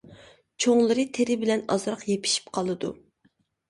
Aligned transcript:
چوڭلىرى 0.65 1.05
تېرە 1.19 1.39
بىلەن 1.43 1.63
ئازراق 1.77 2.09
يېپىشىپ 2.15 2.53
قالىدۇ. 2.61 2.95